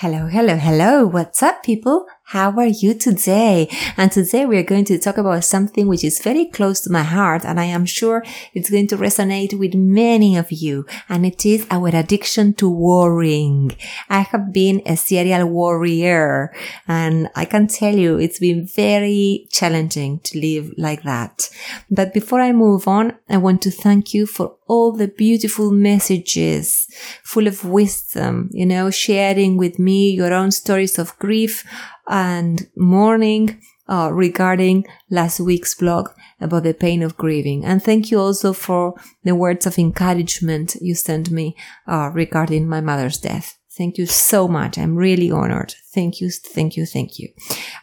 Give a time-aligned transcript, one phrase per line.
[0.00, 1.06] Hello, hello, hello.
[1.06, 2.06] What's up, people?
[2.30, 3.68] How are you today?
[3.96, 7.02] And today we are going to talk about something which is very close to my
[7.02, 8.22] heart and I am sure
[8.54, 10.86] it's going to resonate with many of you.
[11.08, 13.72] And it is our addiction to worrying.
[14.08, 16.54] I have been a serial warrior
[16.86, 21.50] and I can tell you it's been very challenging to live like that.
[21.90, 26.86] But before I move on, I want to thank you for all the beautiful messages
[27.24, 31.64] full of wisdom, you know, sharing with me your own stories of grief
[32.10, 36.10] and mourning uh, regarding last week's blog
[36.40, 37.64] about the pain of grieving.
[37.64, 42.80] And thank you also for the words of encouragement you sent me uh, regarding my
[42.80, 43.56] mother's death.
[43.78, 44.76] Thank you so much.
[44.76, 45.74] I'm really honored.
[45.94, 47.28] Thank you, thank you, thank you.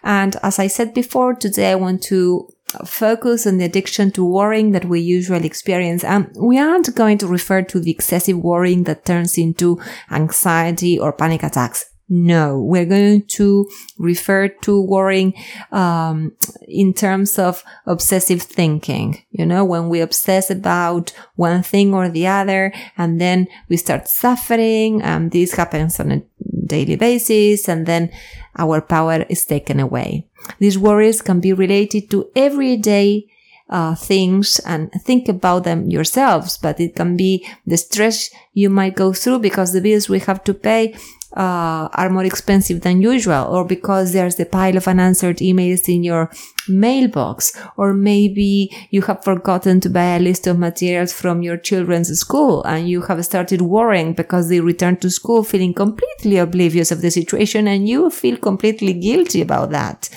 [0.03, 2.47] And as I said before, today I want to
[2.85, 6.03] focus on the addiction to worrying that we usually experience.
[6.03, 9.81] And we aren't going to refer to the excessive worrying that turns into
[10.11, 11.85] anxiety or panic attacks.
[12.09, 15.33] No, we're going to refer to worrying
[15.73, 16.31] um,
[16.65, 19.23] in terms of obsessive thinking.
[19.31, 24.07] You know, when we obsess about one thing or the other, and then we start
[24.07, 26.21] suffering, and this happens on a
[26.65, 28.09] daily basis, and then
[28.57, 30.27] our power is taken away.
[30.59, 33.27] These worries can be related to everyday
[33.69, 38.95] uh, things and think about them yourselves, but it can be the stress you might
[38.95, 40.95] go through because the bills we have to pay
[41.35, 46.03] uh, are more expensive than usual, or because there's a pile of unanswered emails in
[46.03, 46.31] your
[46.69, 52.09] mailbox, or maybe you have forgotten to buy a list of materials from your children's
[52.19, 57.01] school and you have started worrying because they returned to school feeling completely oblivious of
[57.01, 60.09] the situation and you feel completely guilty about that.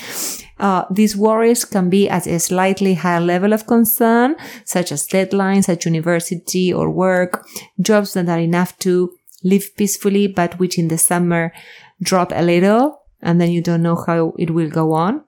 [0.60, 4.36] Uh, these worries can be at a slightly higher level of concern,
[4.66, 7.46] such as deadlines at university or work,
[7.80, 9.10] jobs that are enough to
[9.42, 11.52] live peacefully, but which in the summer
[12.02, 15.24] drop a little and then you don't know how it will go on.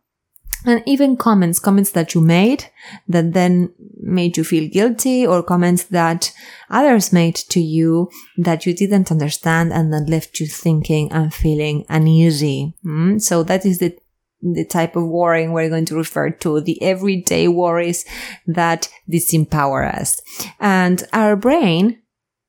[0.65, 2.71] And even comments, comments that you made
[3.09, 6.33] that then made you feel guilty or comments that
[6.71, 11.85] others made to you that you didn't understand and that left you thinking and feeling
[11.89, 12.75] uneasy.
[12.85, 13.21] Mm?
[13.21, 13.99] So that is the
[14.43, 18.05] the type of worrying we're going to refer to, the everyday worries
[18.45, 20.21] that disempower us.
[20.59, 22.02] And our brain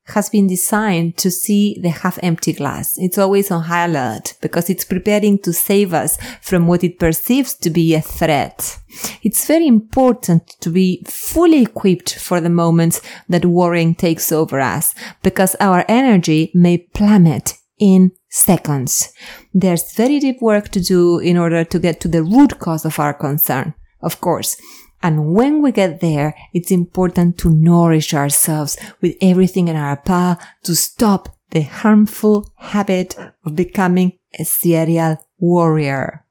[0.06, 2.96] has been designed to see the half empty glass.
[2.98, 7.54] It's always on high alert because it's preparing to save us from what it perceives
[7.56, 8.80] to be a threat.
[9.24, 14.94] It's very important to be fully equipped for the moments that worrying takes over us
[15.24, 19.14] because our energy may plummet in seconds.
[19.54, 23.00] There's very deep work to do in order to get to the root cause of
[23.00, 23.74] our concern.
[24.02, 24.58] Of course,
[25.04, 30.38] and when we get there, it's important to nourish ourselves with everything in our power
[30.64, 33.16] to stop the harmful habit
[33.46, 36.26] of becoming a serial warrior.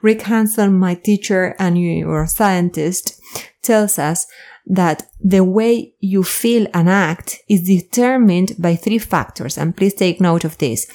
[0.00, 3.20] Rick Hanson, my teacher and neuroscientist,
[3.62, 4.26] tells us
[4.66, 9.58] that the way you feel and act is determined by three factors.
[9.58, 10.90] And please take note of this.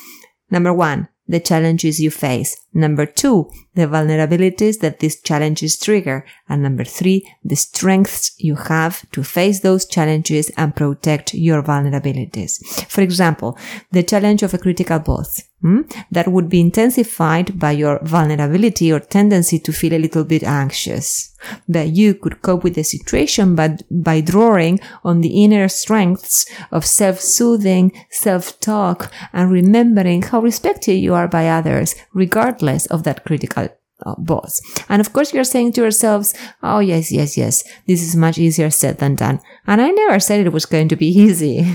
[0.50, 2.58] Number one, the challenges you face.
[2.74, 6.26] Number two, the vulnerabilities that these challenges trigger.
[6.50, 12.86] And number three, the strengths you have to face those challenges and protect your vulnerabilities.
[12.90, 13.58] For example,
[13.92, 15.42] the challenge of a critical boss.
[15.64, 15.84] Hmm?
[16.12, 21.34] That would be intensified by your vulnerability or tendency to feel a little bit anxious.
[21.70, 26.86] That you could cope with the situation but by drawing on the inner strengths of
[26.86, 33.70] self-soothing, self-talk, and remembering how respected you are by others, regardless of that critical
[34.06, 34.62] uh, boss.
[34.90, 37.64] And of course, you're saying to yourselves, Oh, yes, yes, yes.
[37.88, 39.40] This is much easier said than done.
[39.68, 41.66] And I never said it was going to be easy.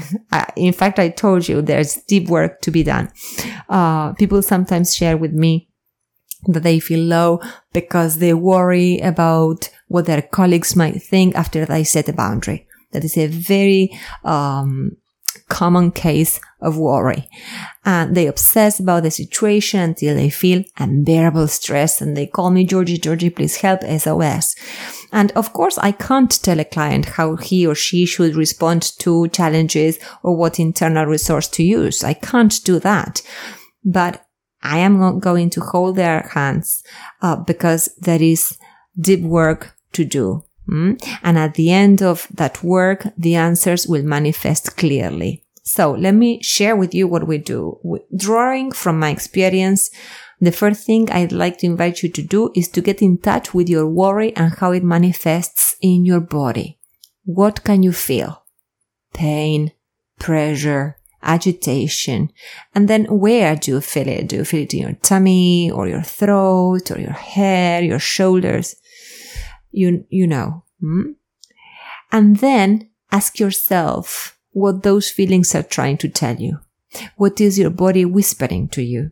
[0.57, 3.11] in fact, I told you there's deep work to be done.
[3.69, 5.69] Uh, people sometimes share with me
[6.47, 7.41] that they feel low
[7.73, 12.67] because they worry about what their colleagues might think after they set a boundary.
[12.93, 13.91] That is a very,
[14.25, 14.97] um,
[15.49, 17.29] common case of worry.
[17.85, 22.65] And they obsess about the situation until they feel unbearable stress and they call me,
[22.65, 24.55] Georgie, Georgie, please help SOS.
[25.13, 29.29] And of course, I can't tell a client how he or she should respond to
[29.29, 32.05] challenges or what internal resource to use.
[32.05, 33.23] I can't do that.
[33.85, 34.25] But
[34.63, 36.83] I am not going to hold their hands
[37.23, 38.59] uh, because there is
[39.01, 40.45] deep work to do.
[40.69, 41.03] Mm?
[41.23, 45.45] And at the end of that work, the answers will manifest clearly.
[45.63, 47.79] So let me share with you what we do.
[48.17, 49.91] Drawing from my experience,
[50.41, 53.53] the first thing I'd like to invite you to do is to get in touch
[53.53, 56.79] with your worry and how it manifests in your body.
[57.25, 58.45] What can you feel?
[59.13, 59.73] Pain,
[60.19, 62.31] pressure, agitation.
[62.75, 64.29] And then where do you feel it?
[64.29, 68.77] Do you feel it in your tummy or your throat or your hair, your shoulders?
[69.71, 70.65] You, you know.
[70.81, 71.13] Hmm?
[72.11, 76.59] And then ask yourself what those feelings are trying to tell you.
[77.17, 79.11] What is your body whispering to you?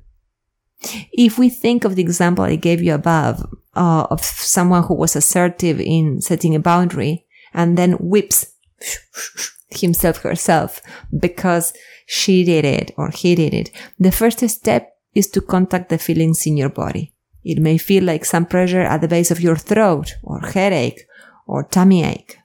[1.12, 5.17] If we think of the example I gave you above uh, of someone who was
[5.17, 8.55] assertive in setting a boundary and then whips
[9.70, 10.81] himself herself
[11.19, 11.73] because
[12.06, 16.47] she did it or he did it, the first step is to contact the feelings
[16.47, 17.12] in your body.
[17.47, 21.07] It may feel like some pressure at the base of your throat or headache
[21.47, 22.39] or tummy ache.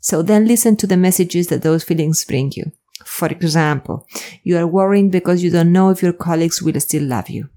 [0.00, 2.72] So then listen to the messages that those feelings bring you.
[3.04, 4.06] For example,
[4.42, 7.50] you are worrying because you don't know if your colleagues will still love you.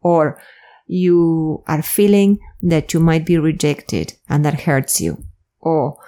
[0.00, 0.40] Or
[0.86, 5.24] you are feeling that you might be rejected and that hurts you.
[5.60, 5.98] Or,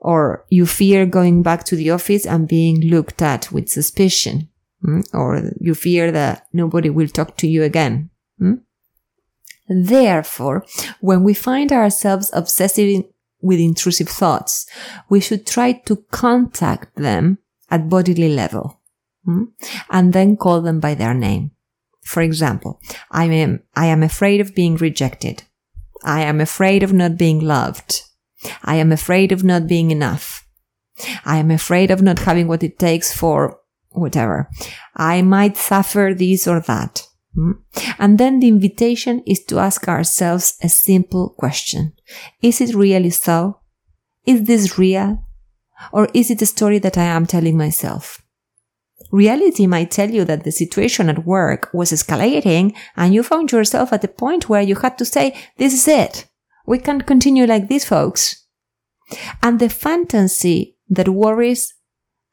[0.00, 4.48] or you fear going back to the office and being looked at with suspicion.
[4.84, 5.06] Mm?
[5.14, 8.10] Or you fear that nobody will talk to you again.
[9.68, 10.64] Therefore,
[11.00, 13.04] when we find ourselves obsessive
[13.40, 14.66] with intrusive thoughts,
[15.08, 17.38] we should try to contact them
[17.70, 18.80] at bodily level
[19.24, 19.44] hmm?
[19.90, 21.52] and then call them by their name.
[22.04, 22.80] For example,
[23.10, 25.44] I am, I am afraid of being rejected.
[26.04, 28.02] I am afraid of not being loved.
[28.64, 30.46] I am afraid of not being enough.
[31.24, 33.60] I am afraid of not having what it takes for
[33.90, 34.48] whatever.
[34.96, 37.06] I might suffer this or that.
[37.34, 37.52] Hmm?
[37.98, 41.94] And then the invitation is to ask ourselves a simple question.
[42.42, 43.60] Is it really so?
[44.26, 45.24] Is this real?
[45.92, 48.22] Or is it a story that I am telling myself?
[49.10, 53.92] Reality might tell you that the situation at work was escalating and you found yourself
[53.92, 56.26] at the point where you had to say, this is it.
[56.66, 58.46] We can't continue like this, folks.
[59.42, 61.74] And the fantasy that worries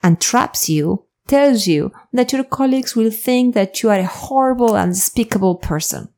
[0.03, 4.75] and traps you tells you that your colleagues will think that you are a horrible,
[4.75, 6.09] unspeakable person.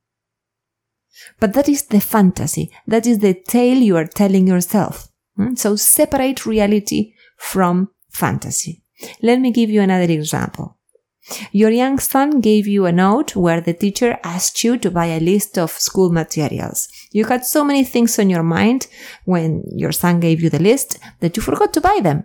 [1.40, 2.72] But that is the fantasy.
[2.88, 5.10] That is the tale you are telling yourself.
[5.36, 5.56] Hmm?
[5.56, 8.84] So separate reality from fantasy.
[9.22, 10.78] Let me give you another example.
[11.52, 15.20] Your young son gave you a note where the teacher asked you to buy a
[15.20, 16.88] list of school materials.
[17.12, 18.88] You had so many things on your mind
[19.26, 22.24] when your son gave you the list that you forgot to buy them.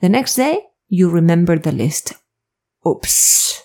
[0.00, 2.14] The next day, you remembered the list.
[2.86, 3.62] Oops.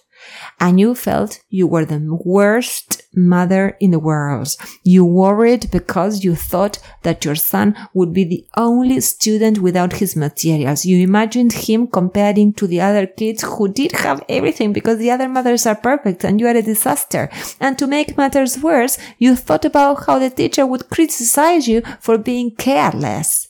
[0.59, 4.55] And you felt you were the worst mother in the world.
[4.83, 10.15] You worried because you thought that your son would be the only student without his
[10.15, 10.85] materials.
[10.85, 15.27] You imagined him comparing to the other kids who did have everything because the other
[15.27, 17.29] mothers are perfect and you are a disaster.
[17.59, 22.17] And to make matters worse, you thought about how the teacher would criticize you for
[22.17, 23.49] being careless.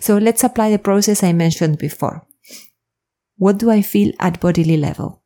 [0.00, 2.25] So let's apply the process I mentioned before.
[3.36, 5.22] What do I feel at bodily level?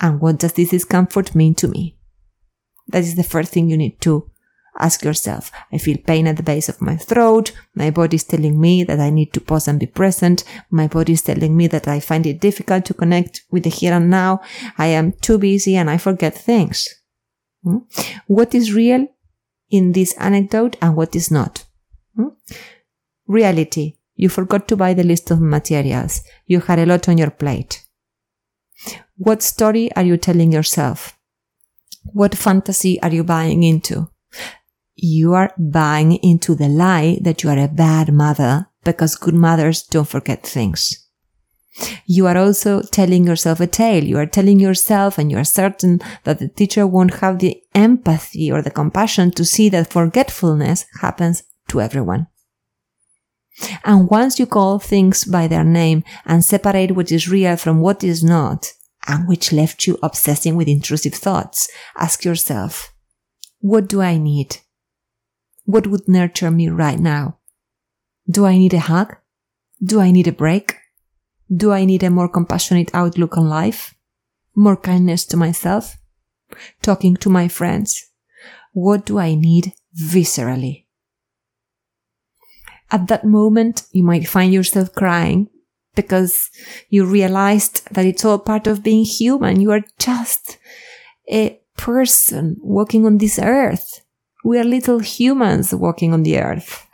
[0.00, 1.96] And what does this discomfort mean to me?
[2.88, 4.30] That is the first thing you need to
[4.78, 5.50] ask yourself.
[5.72, 7.52] I feel pain at the base of my throat.
[7.74, 10.44] My body is telling me that I need to pause and be present.
[10.70, 13.94] My body is telling me that I find it difficult to connect with the here
[13.94, 14.40] and now.
[14.76, 16.88] I am too busy and I forget things.
[17.64, 17.78] Hmm?
[18.26, 19.08] What is real
[19.70, 21.64] in this anecdote and what is not?
[22.14, 22.28] Hmm?
[23.26, 23.96] Reality.
[24.16, 26.22] You forgot to buy the list of materials.
[26.46, 27.84] You had a lot on your plate.
[29.16, 31.18] What story are you telling yourself?
[32.04, 34.08] What fantasy are you buying into?
[34.94, 39.82] You are buying into the lie that you are a bad mother because good mothers
[39.82, 41.06] don't forget things.
[42.06, 44.02] You are also telling yourself a tale.
[44.02, 48.50] You are telling yourself and you are certain that the teacher won't have the empathy
[48.50, 52.28] or the compassion to see that forgetfulness happens to everyone.
[53.84, 58.04] And once you call things by their name and separate what is real from what
[58.04, 58.72] is not,
[59.06, 62.92] and which left you obsessing with intrusive thoughts, ask yourself,
[63.60, 64.58] what do I need?
[65.64, 67.38] What would nurture me right now?
[68.28, 69.16] Do I need a hug?
[69.82, 70.76] Do I need a break?
[71.54, 73.94] Do I need a more compassionate outlook on life?
[74.54, 75.96] More kindness to myself?
[76.82, 78.04] Talking to my friends?
[78.72, 80.85] What do I need viscerally?
[82.90, 85.48] At that moment, you might find yourself crying
[85.94, 86.50] because
[86.88, 89.60] you realized that it's all part of being human.
[89.60, 90.58] You are just
[91.30, 94.04] a person walking on this earth.
[94.44, 96.86] We are little humans walking on the earth.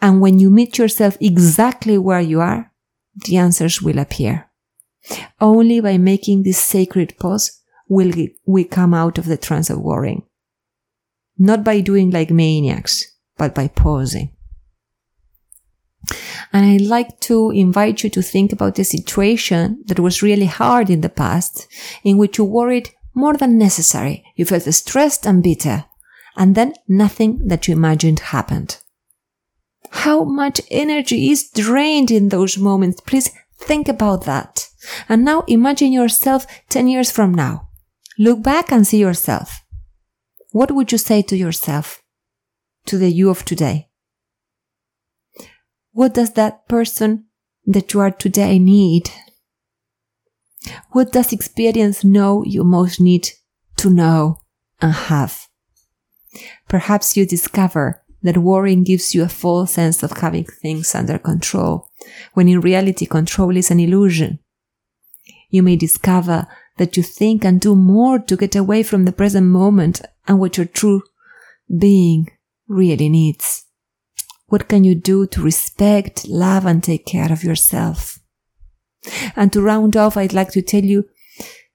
[0.00, 2.72] And when you meet yourself exactly where you are,
[3.14, 4.48] the answers will appear.
[5.40, 8.12] Only by making this sacred pause will
[8.46, 10.22] we come out of the trance of worrying.
[11.38, 13.04] Not by doing like maniacs,
[13.36, 14.35] but by pausing.
[16.52, 20.90] And I'd like to invite you to think about a situation that was really hard
[20.90, 21.66] in the past,
[22.04, 24.24] in which you worried more than necessary.
[24.36, 25.84] You felt stressed and bitter,
[26.36, 28.78] and then nothing that you imagined happened.
[29.90, 33.00] How much energy is drained in those moments?
[33.00, 34.68] Please think about that.
[35.08, 37.68] And now imagine yourself 10 years from now.
[38.18, 39.62] Look back and see yourself.
[40.52, 42.02] What would you say to yourself?
[42.86, 43.88] To the you of today?
[45.96, 47.24] What does that person
[47.64, 49.08] that you are today need?
[50.92, 53.30] What does experience know you most need
[53.78, 54.36] to know
[54.82, 55.46] and have?
[56.68, 61.88] Perhaps you discover that worrying gives you a false sense of having things under control,
[62.34, 64.38] when in reality control is an illusion.
[65.48, 69.46] You may discover that you think and do more to get away from the present
[69.46, 71.00] moment and what your true
[71.74, 72.28] being
[72.68, 73.65] really needs.
[74.48, 78.20] What can you do to respect, love, and take care of yourself?
[79.34, 81.08] And to round off, I'd like to tell you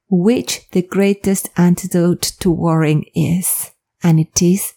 [0.09, 3.71] which the greatest antidote to worrying is.
[4.03, 4.73] And it is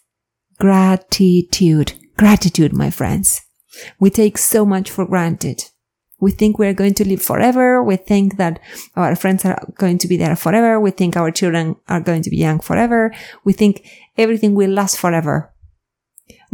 [0.59, 1.93] gratitude.
[2.17, 3.41] Gratitude, my friends.
[3.99, 5.65] We take so much for granted.
[6.19, 7.83] We think we're going to live forever.
[7.83, 8.59] We think that
[8.95, 10.79] our friends are going to be there forever.
[10.79, 13.13] We think our children are going to be young forever.
[13.43, 13.85] We think
[14.17, 15.51] everything will last forever.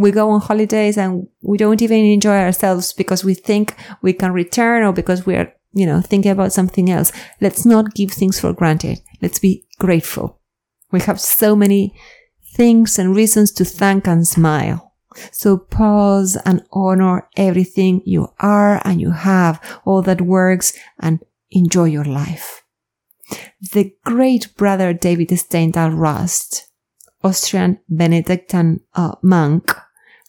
[0.02, 4.34] We go on holidays and we don't even enjoy ourselves because we think we can
[4.34, 7.12] return or because we are, you know, thinking about something else.
[7.40, 9.00] Let's not give things for granted.
[9.22, 10.40] Let's be grateful.
[10.92, 11.94] We have so many
[12.56, 14.94] things and reasons to thank and smile.
[15.32, 21.20] So pause and honor everything you are and you have, all that works and
[21.52, 22.64] enjoy your life.
[23.74, 26.70] The great brother David Steindl Rast,
[27.24, 29.76] Austrian Benedictine uh, monk,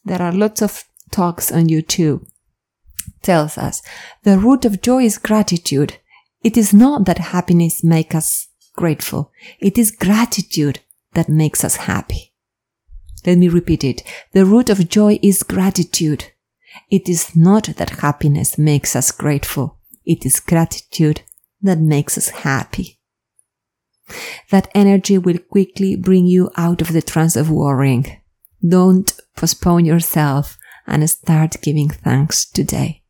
[0.04, 2.26] there are lots of talks on YouTube,
[3.22, 3.82] tells us
[4.22, 5.98] the root of joy is gratitude.
[6.42, 9.30] It is not that happiness makes us grateful.
[9.60, 10.80] It is gratitude
[11.14, 12.32] that makes us happy.
[13.24, 14.02] Let me repeat it.
[14.32, 16.32] The root of joy is gratitude.
[16.90, 19.78] It is not that happiness makes us grateful.
[20.04, 21.22] It is gratitude
[21.60, 22.98] that makes us happy.
[24.50, 28.20] That energy will quickly bring you out of the trance of worrying.
[28.66, 30.56] Don't postpone yourself
[30.86, 33.02] and start giving thanks today.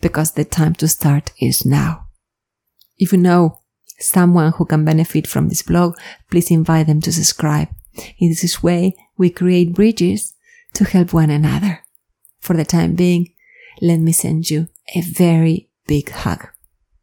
[0.00, 2.06] Because the time to start is now.
[2.96, 3.62] If you know
[3.98, 5.96] someone who can benefit from this blog,
[6.30, 7.70] please invite them to subscribe.
[8.20, 10.32] In this way, we create bridges
[10.74, 11.80] to help one another.
[12.38, 13.34] For the time being,
[13.82, 16.46] let me send you a very big hug.